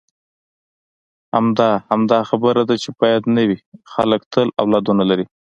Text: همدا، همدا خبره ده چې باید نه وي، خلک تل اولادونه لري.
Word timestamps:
همدا، 1.33 1.69
همدا 1.91 2.19
خبره 2.29 2.61
ده 2.69 2.75
چې 2.83 2.89
باید 2.99 3.23
نه 3.35 3.43
وي، 3.47 3.59
خلک 3.93 4.21
تل 4.33 4.47
اولادونه 4.61 5.03
لري. 5.09 5.25